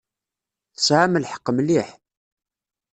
[0.75, 1.89] Tesɛam lḥeqq mliḥ.